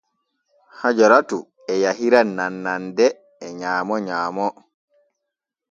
[0.79, 1.37] Hajiratu
[1.73, 3.07] e yahira nannande
[3.47, 4.47] e nyaamo nyaamo.